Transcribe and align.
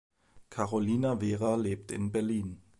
Carolina 0.49 1.13
Vera 1.17 1.53
lebt 1.55 1.91
in 1.91 2.11
Berlin. 2.11 2.59